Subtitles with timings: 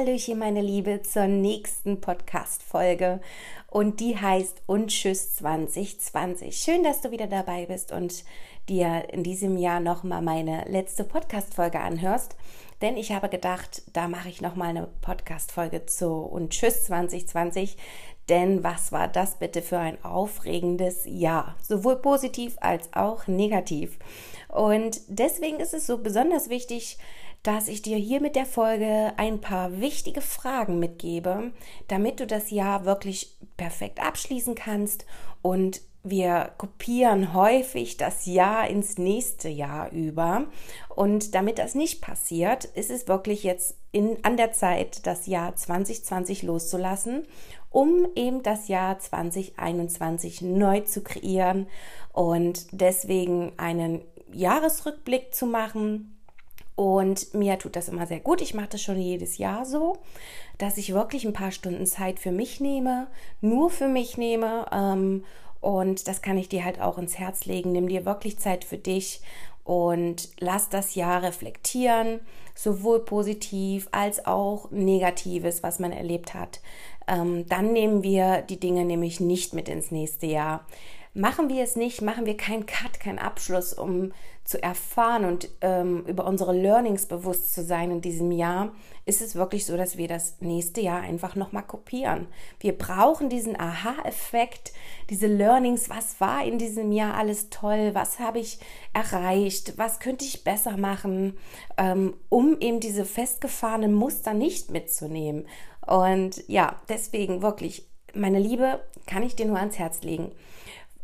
[0.00, 3.20] Hallöchen, meine Liebe, zur nächsten Podcast-Folge.
[3.66, 6.56] Und die heißt Und Tschüss 2020.
[6.56, 8.24] Schön, dass du wieder dabei bist und
[8.70, 12.34] dir in diesem Jahr nochmal meine letzte Podcast-Folge anhörst.
[12.80, 17.76] Denn ich habe gedacht, da mache ich nochmal eine Podcast-Folge zu Und Tschüss 2020.
[18.30, 21.56] Denn was war das bitte für ein aufregendes Jahr?
[21.62, 23.98] Sowohl positiv als auch negativ.
[24.48, 26.96] Und deswegen ist es so besonders wichtig,
[27.42, 31.52] dass ich dir hier mit der Folge ein paar wichtige Fragen mitgebe,
[31.88, 35.06] damit du das Jahr wirklich perfekt abschließen kannst
[35.42, 40.46] und wir kopieren häufig das Jahr ins nächste Jahr über.
[40.88, 45.54] Und damit das nicht passiert, ist es wirklich jetzt in, an der Zeit, das Jahr
[45.54, 47.26] 2020 loszulassen,
[47.68, 51.66] um eben das Jahr 2021 neu zu kreieren
[52.12, 54.00] und deswegen einen
[54.32, 56.19] Jahresrückblick zu machen
[56.80, 58.40] und mir tut das immer sehr gut.
[58.40, 59.98] Ich mache das schon jedes Jahr so,
[60.56, 63.08] dass ich wirklich ein paar Stunden Zeit für mich nehme,
[63.42, 64.64] nur für mich nehme.
[64.72, 65.26] Ähm,
[65.60, 67.72] und das kann ich dir halt auch ins Herz legen.
[67.72, 69.20] Nimm dir wirklich Zeit für dich
[69.62, 72.20] und lass das Jahr reflektieren,
[72.54, 76.60] sowohl positiv als auch negatives, was man erlebt hat.
[77.06, 80.66] Ähm, dann nehmen wir die Dinge nämlich nicht mit ins nächste Jahr.
[81.12, 84.12] Machen wir es nicht, machen wir keinen Cut, keinen Abschluss, um
[84.44, 88.72] zu erfahren und ähm, über unsere Learnings bewusst zu sein in diesem Jahr,
[89.04, 92.26] ist es wirklich so, dass wir das nächste Jahr einfach nochmal kopieren.
[92.58, 94.72] Wir brauchen diesen Aha-Effekt,
[95.08, 98.58] diese Learnings, was war in diesem Jahr alles toll, was habe ich
[98.92, 101.38] erreicht, was könnte ich besser machen,
[101.76, 105.46] ähm, um eben diese festgefahrenen Muster nicht mitzunehmen.
[105.86, 110.32] Und ja, deswegen wirklich, meine Liebe, kann ich dir nur ans Herz legen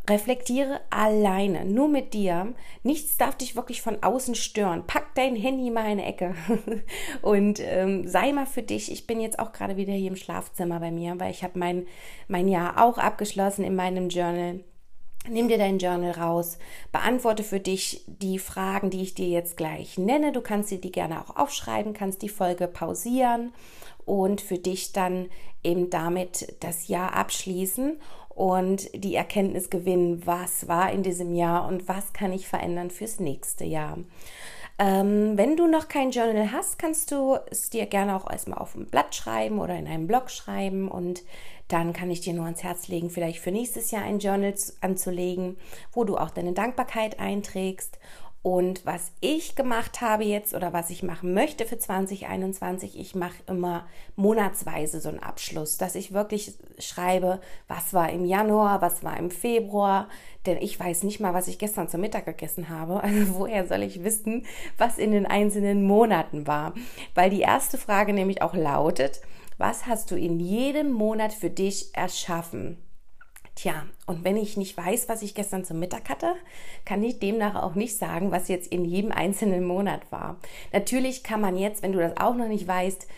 [0.09, 2.55] Reflektiere alleine, nur mit dir.
[2.85, 4.87] Nichts darf dich wirklich von außen stören.
[4.87, 6.35] Pack dein Handy mal in eine Ecke
[7.23, 8.93] und ähm, sei mal für dich.
[8.93, 11.87] Ich bin jetzt auch gerade wieder hier im Schlafzimmer bei mir, weil ich habe mein,
[12.29, 14.61] mein Jahr auch abgeschlossen in meinem Journal.
[15.29, 16.57] Nimm dir dein Journal raus,
[16.93, 20.31] beantworte für dich die Fragen, die ich dir jetzt gleich nenne.
[20.31, 23.53] Du kannst dir die gerne auch aufschreiben, kannst die Folge pausieren
[24.07, 25.29] und für dich dann
[25.63, 27.99] eben damit das Jahr abschließen
[28.31, 33.21] und die Erkenntnis gewinnen, was war in diesem Jahr und was kann ich verändern fürs
[33.21, 33.99] nächste Jahr.
[34.79, 38.75] Ähm, wenn du noch kein Journal hast, kannst du es dir gerne auch erstmal auf
[38.75, 41.25] ein Blatt schreiben oder in einem Blog schreiben und
[41.69, 45.57] dann kann ich dir nur ans Herz legen, vielleicht für nächstes Jahr ein Journal anzulegen,
[45.93, 47.99] wo du auch deine Dankbarkeit einträgst
[48.47, 53.43] und was ich gemacht habe jetzt oder was ich machen möchte für 2021, ich mache
[53.49, 59.17] immer monatsweise so einen Abschluss, dass ich wirklich schreibe, was war im Januar, was war
[59.17, 60.09] im Februar,
[60.47, 63.03] denn ich weiß nicht mal, was ich gestern zum Mittag gegessen habe.
[63.17, 64.47] Also woher soll ich wissen,
[64.79, 66.73] was in den einzelnen Monaten war?
[67.17, 69.23] Weil die erste Frage nämlich auch lautet,
[69.59, 72.79] was hast du in jedem Monat für dich erschaffen?
[73.57, 76.35] Tja, und wenn ich nicht weiß, was ich gestern zum Mittag hatte,
[76.85, 80.37] kann ich demnach auch nicht sagen, was jetzt in jedem einzelnen Monat war.
[80.75, 83.09] Natürlich kann man jetzt, wenn du das auch noch nicht weißt,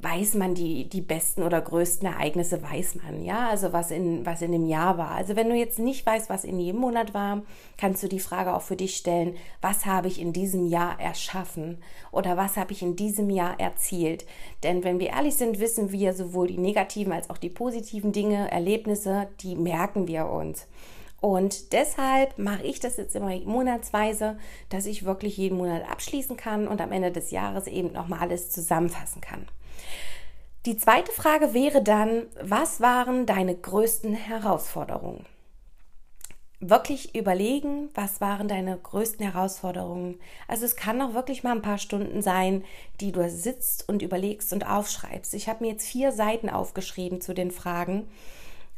[0.00, 4.42] weiß man die, die besten oder größten Ereignisse, weiß man, ja, also was in, was
[4.42, 5.10] in dem Jahr war.
[5.10, 7.42] Also wenn du jetzt nicht weißt, was in jedem Monat war,
[7.76, 11.78] kannst du die Frage auch für dich stellen, was habe ich in diesem Jahr erschaffen
[12.12, 14.24] oder was habe ich in diesem Jahr erzielt?
[14.62, 18.50] Denn wenn wir ehrlich sind, wissen wir sowohl die negativen als auch die positiven Dinge,
[18.52, 20.68] Erlebnisse, die merken wir uns.
[21.20, 24.38] Und deshalb mache ich das jetzt immer monatsweise,
[24.68, 28.50] dass ich wirklich jeden Monat abschließen kann und am Ende des Jahres eben nochmal alles
[28.50, 29.48] zusammenfassen kann.
[30.66, 35.24] Die zweite Frage wäre dann, was waren deine größten Herausforderungen?
[36.60, 40.18] Wirklich überlegen, was waren deine größten Herausforderungen.
[40.48, 42.64] Also es kann auch wirklich mal ein paar Stunden sein,
[43.00, 45.34] die du sitzt und überlegst und aufschreibst.
[45.34, 48.08] Ich habe mir jetzt vier Seiten aufgeschrieben zu den Fragen,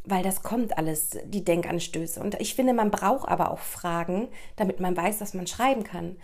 [0.04, 2.20] weil das kommt alles, die Denkanstöße.
[2.20, 6.16] Und ich finde, man braucht aber auch Fragen, damit man weiß, was man schreiben kann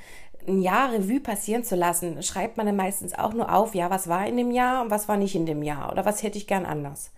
[0.46, 4.08] ein Jahr Revue passieren zu lassen, schreibt man dann meistens auch nur auf, ja, was
[4.08, 6.46] war in dem Jahr und was war nicht in dem Jahr oder was hätte ich
[6.46, 7.12] gern anders.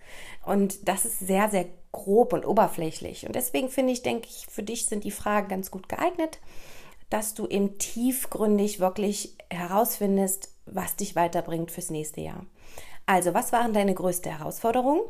[0.45, 3.25] Und das ist sehr, sehr grob und oberflächlich.
[3.25, 6.39] Und deswegen finde ich, denke ich, für dich sind die Fragen ganz gut geeignet,
[7.09, 12.45] dass du eben tiefgründig wirklich herausfindest, was dich weiterbringt fürs nächste Jahr.
[13.05, 15.01] Also, was waren deine größte Herausforderungen?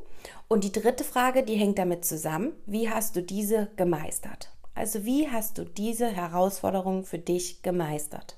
[0.47, 4.53] Und die dritte Frage, die hängt damit zusammen, wie hast du diese gemeistert?
[4.79, 8.37] Also wie hast du diese Herausforderung für dich gemeistert?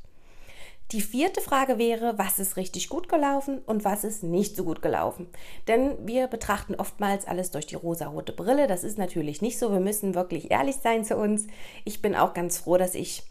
[0.91, 4.81] Die vierte Frage wäre, was ist richtig gut gelaufen und was ist nicht so gut
[4.81, 5.27] gelaufen?
[5.67, 8.65] Denn wir betrachten oftmals alles durch die rosa-rote Brille.
[8.65, 9.71] Das ist natürlich nicht so.
[9.71, 11.45] Wir müssen wirklich ehrlich sein zu uns.
[11.85, 13.21] Ich bin auch ganz froh, dass ich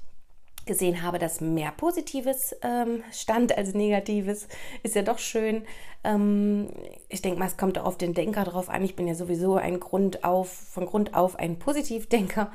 [0.67, 4.47] gesehen habe, dass mehr Positives ähm, stand als Negatives,
[4.83, 5.65] ist ja doch schön.
[6.05, 6.69] Ähm,
[7.09, 8.85] ich denke mal, es kommt auf den Denker drauf an.
[8.85, 12.53] Ich bin ja sowieso ein Grund auf, von Grund auf ein Positivdenker.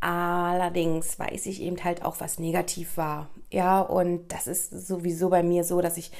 [0.00, 3.30] Allerdings weiß ich eben halt auch, was negativ war.
[3.50, 6.12] Ja, und das ist sowieso bei mir so, dass ich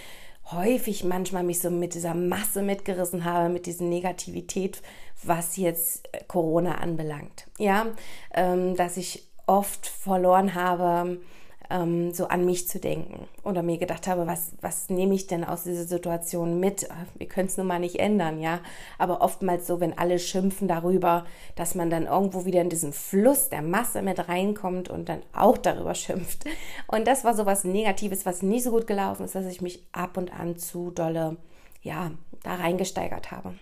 [0.51, 4.83] häufig manchmal mich so mit dieser Masse mitgerissen habe, mit dieser Negativität,
[5.23, 7.47] was jetzt Corona anbelangt.
[7.59, 7.87] Ja,
[8.35, 11.21] ähm, dass ich oft verloren habe,
[11.71, 15.45] ähm, so an mich zu denken oder mir gedacht habe, was, was nehme ich denn
[15.45, 16.89] aus dieser Situation mit?
[17.17, 18.61] Wir können es nun mal nicht ändern, ja.
[18.99, 21.25] Aber oftmals so, wenn alle schimpfen darüber,
[21.57, 25.59] dass man dann irgendwo wieder in diesen Fluss der Masse mit reinkommt und dann auch
[25.59, 26.45] darüber schimpft.
[26.87, 29.87] Und das war so was Negatives, was nicht so gut gelaufen ist, dass ich mich
[29.93, 31.37] ab und an zu dolle,
[31.83, 32.11] ja,
[32.43, 33.55] da reingesteigert habe.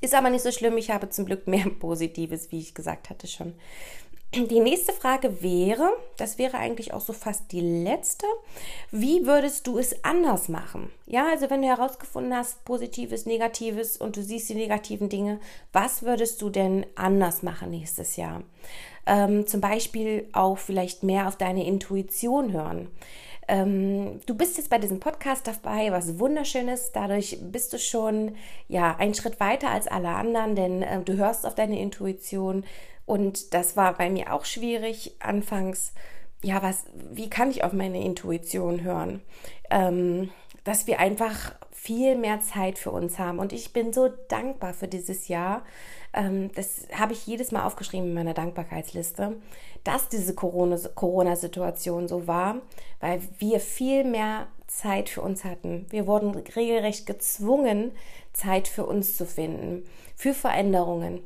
[0.00, 0.76] Ist aber nicht so schlimm.
[0.76, 3.54] Ich habe zum Glück mehr Positives, wie ich gesagt hatte schon.
[4.34, 5.88] Die nächste Frage wäre,
[6.18, 8.26] das wäre eigentlich auch so fast die letzte,
[8.90, 10.90] wie würdest du es anders machen?
[11.06, 15.40] Ja, also wenn du herausgefunden hast, positives, negatives und du siehst die negativen Dinge,
[15.72, 18.42] was würdest du denn anders machen nächstes Jahr?
[19.06, 22.88] Ähm, zum Beispiel auch vielleicht mehr auf deine Intuition hören.
[23.48, 26.92] Ähm, du bist jetzt bei diesem Podcast dabei, was wunderschönes.
[26.92, 28.34] Dadurch bist du schon
[28.68, 32.64] ja einen Schritt weiter als alle anderen, denn äh, du hörst auf deine Intuition,
[33.08, 35.94] und das war bei mir auch schwierig anfangs.
[36.42, 39.22] Ja, was, wie kann ich auf meine Intuition hören?
[39.70, 40.30] Ähm,
[40.62, 43.38] dass wir einfach viel mehr Zeit für uns haben.
[43.38, 45.62] Und ich bin so dankbar für dieses Jahr.
[46.12, 49.36] Ähm, das habe ich jedes Mal aufgeschrieben in meiner Dankbarkeitsliste,
[49.84, 52.56] dass diese Corona-Situation so war,
[53.00, 55.86] weil wir viel mehr Zeit für uns hatten.
[55.88, 57.92] Wir wurden regelrecht gezwungen,
[58.34, 59.84] Zeit für uns zu finden,
[60.14, 61.22] für Veränderungen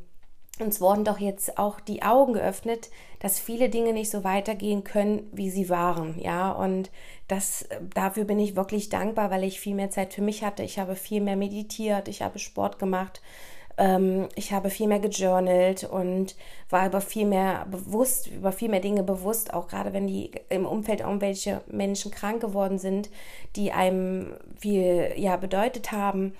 [0.60, 2.90] uns wurden doch jetzt auch die Augen geöffnet,
[3.20, 6.90] dass viele Dinge nicht so weitergehen können, wie sie waren, ja, und
[7.28, 10.62] das, dafür bin ich wirklich dankbar, weil ich viel mehr Zeit für mich hatte.
[10.62, 13.22] Ich habe viel mehr meditiert, ich habe Sport gemacht,
[13.78, 16.36] ähm, ich habe viel mehr gejournalt und
[16.68, 20.66] war über viel mehr bewusst, über viel mehr Dinge bewusst, auch gerade wenn die im
[20.66, 23.08] Umfeld irgendwelche Menschen krank geworden sind,
[23.56, 26.34] die einem viel, ja, bedeutet haben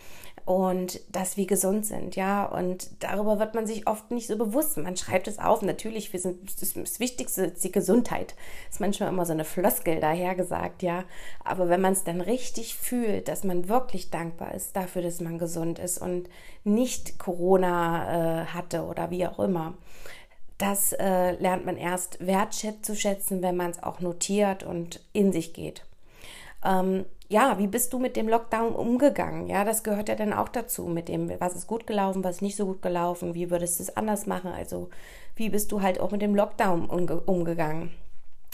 [0.45, 2.45] und dass wir gesund sind, ja.
[2.45, 4.77] Und darüber wird man sich oft nicht so bewusst.
[4.77, 5.63] Man schreibt es auf.
[5.63, 8.35] Natürlich, wir sind, das Wichtigste ist die Gesundheit.
[8.67, 11.05] Das ist manchmal immer so eine Floskel dahergesagt, ja.
[11.45, 15.39] Aber wenn man es dann richtig fühlt, dass man wirklich dankbar ist dafür, dass man
[15.39, 16.29] gesund ist und
[16.65, 19.75] nicht Corona äh, hatte oder wie auch immer,
[20.59, 25.85] das äh, lernt man erst wertschätzen, wenn man es auch notiert und in sich geht.
[26.65, 29.47] Ähm, ja, wie bist du mit dem Lockdown umgegangen?
[29.47, 32.43] Ja, das gehört ja dann auch dazu, mit dem, was ist gut gelaufen, was ist
[32.43, 34.53] nicht so gut gelaufen, wie würdest du es anders machen?
[34.53, 34.91] Also,
[35.35, 37.91] wie bist du halt auch mit dem Lockdown umge umgegangen?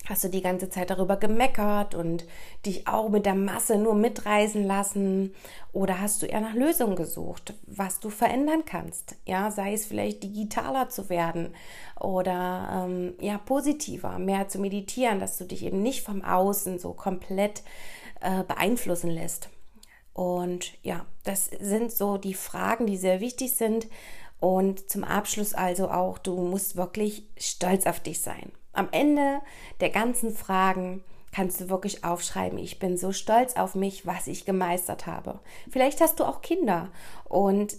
[0.07, 2.25] Hast du die ganze Zeit darüber gemeckert und
[2.65, 5.35] dich auch mit der Masse nur mitreisen lassen?
[5.73, 9.17] Oder hast du eher nach Lösungen gesucht, was du verändern kannst?
[9.27, 11.53] Ja, sei es vielleicht digitaler zu werden
[12.01, 16.93] oder ähm, ja, positiver, mehr zu meditieren, dass du dich eben nicht vom Außen so
[16.93, 17.63] komplett
[18.21, 19.49] beeinflussen lässt.
[20.13, 23.87] Und ja, das sind so die Fragen, die sehr wichtig sind.
[24.41, 28.53] Und zum Abschluss also auch, du musst wirklich stolz auf dich sein.
[28.73, 29.41] Am Ende
[29.81, 34.45] der ganzen Fragen kannst du wirklich aufschreiben, ich bin so stolz auf mich, was ich
[34.45, 35.41] gemeistert habe.
[35.71, 36.89] Vielleicht hast du auch Kinder
[37.25, 37.77] und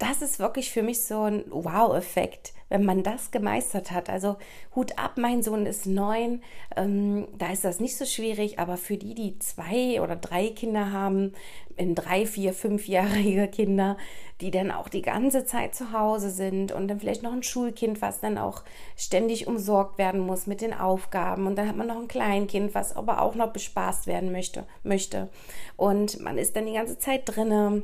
[0.00, 4.08] das ist wirklich für mich so ein Wow-Effekt, wenn man das gemeistert hat.
[4.08, 4.36] Also
[4.74, 6.42] Hut ab, mein Sohn ist neun,
[6.74, 10.90] ähm, da ist das nicht so schwierig, aber für die, die zwei oder drei Kinder
[10.90, 11.34] haben,
[11.76, 13.98] in drei, vier, fünfjährige Kinder,
[14.40, 18.00] die dann auch die ganze Zeit zu Hause sind und dann vielleicht noch ein Schulkind,
[18.00, 18.62] was dann auch
[18.96, 22.96] ständig umsorgt werden muss mit den Aufgaben und dann hat man noch ein Kleinkind, was
[22.96, 25.28] aber auch noch bespaßt werden möchte, möchte.
[25.76, 27.82] und man ist dann die ganze Zeit drinnen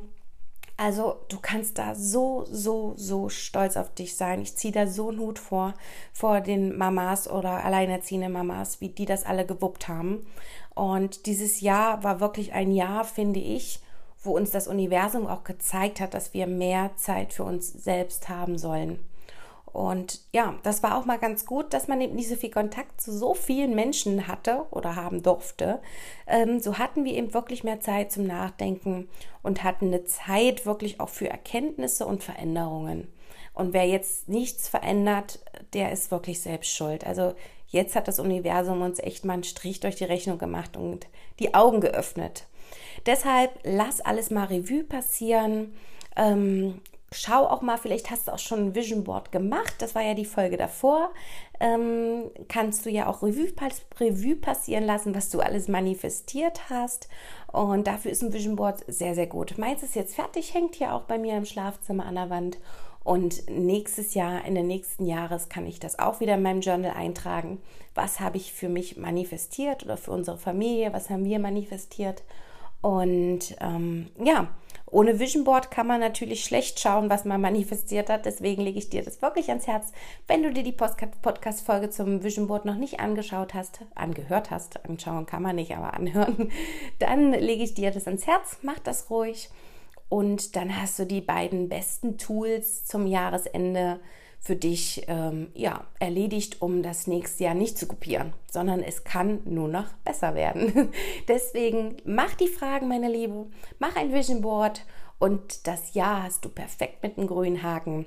[0.77, 4.43] also du kannst da so, so, so stolz auf dich sein.
[4.43, 5.75] Ich ziehe da so einen Hut vor,
[6.13, 10.27] vor den Mamas oder alleinerziehenden Mamas, wie die das alle gewuppt haben.
[10.75, 13.81] Und dieses Jahr war wirklich ein Jahr, finde ich,
[14.23, 18.59] wo uns das Universum auch gezeigt hat, dass wir mehr Zeit für uns selbst haben
[18.59, 18.99] sollen.
[19.77, 22.99] Und ja, das war auch mal ganz gut, dass man eben nicht so viel Kontakt
[22.99, 25.83] zu so vielen Menschen hatte oder haben durfte.
[26.27, 29.07] Ähm, so hatten wir eben wirklich mehr Zeit zum Nachdenken
[29.43, 33.09] und hatten eine Zeit wirklich auch für Erkenntnisse und Veränderungen.
[33.53, 35.41] Und wer jetzt nichts verändert,
[35.75, 37.07] der ist wirklich selbst schuld.
[37.07, 37.35] Also
[37.69, 41.07] jetzt hat das Universum uns echt mal einen Strich durch die Rechnung gemacht und
[41.39, 42.47] die Augen geöffnet.
[43.05, 45.75] Deshalb lass alles mal Revue passieren.
[46.17, 46.81] Ähm,
[47.13, 49.75] schau auch mal, vielleicht hast du auch schon ein Vision Board gemacht.
[49.79, 51.11] Das war ja die Folge davor.
[51.61, 57.09] ähm, kannst du ja auch Revue, passieren lassen, was du alles manifestiert hast.
[57.51, 59.57] Und dafür ist ein Vision Board sehr, sehr gut.
[59.57, 62.59] Meins ist jetzt fertig, hängt hier auch bei mir im Schlafzimmer an der Wand.
[63.05, 66.91] Und nächstes Jahr, in den nächsten Jahres, kann ich das auch wieder in meinem Journal
[66.91, 67.63] eintragen.
[67.95, 70.93] Was habe ich für mich manifestiert oder für unsere Familie?
[70.93, 72.25] Was haben wir manifestiert?
[72.83, 74.49] Und ähm, ja,
[74.89, 78.25] ohne Vision Board kann man natürlich schlecht schauen, was man manifestiert hat.
[78.25, 79.93] Deswegen lege ich dir das wirklich ans Herz.
[80.29, 85.27] Wenn du dir die Podcast-Folge zum Vision Board noch nicht angeschaut hast, angehört hast, anschauen
[85.27, 86.53] kann man nicht, aber anhören,
[87.01, 88.59] dann lege ich dir das ans Herz.
[88.63, 89.51] Mach das ruhig.
[90.09, 93.99] Und dann hast du die beiden besten Tools zum Jahresende
[94.41, 99.41] für dich ähm, ja, erledigt, um das nächste Jahr nicht zu kopieren, sondern es kann
[99.45, 100.91] nur noch besser werden.
[101.29, 103.47] Deswegen mach die Fragen, meine Liebe,
[103.79, 104.85] mach ein Vision Board
[105.19, 108.07] und das Jahr hast du perfekt mit einem grünen Haken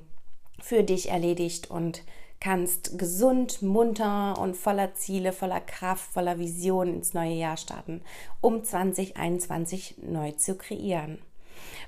[0.60, 2.02] für dich erledigt und
[2.40, 8.02] kannst gesund, munter und voller Ziele, voller Kraft, voller Vision ins neue Jahr starten,
[8.40, 11.18] um 2021 neu zu kreieren.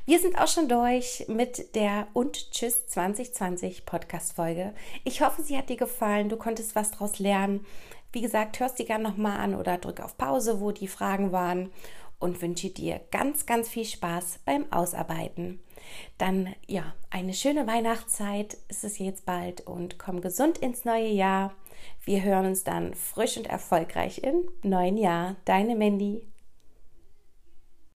[0.05, 4.75] Wir sind auch schon durch mit der Und Tschüss 2020 Podcast-Folge.
[5.05, 6.29] Ich hoffe, sie hat dir gefallen.
[6.29, 7.65] Du konntest was daraus lernen.
[8.11, 11.71] Wie gesagt, hörst die gerne nochmal an oder drück auf Pause, wo die Fragen waren
[12.19, 15.61] und wünsche dir ganz, ganz viel Spaß beim Ausarbeiten.
[16.19, 21.55] Dann ja, eine schöne Weihnachtszeit ist es jetzt bald und komm gesund ins neue Jahr.
[22.05, 25.37] Wir hören uns dann frisch und erfolgreich im neuen Jahr.
[25.45, 26.32] Deine Mandy.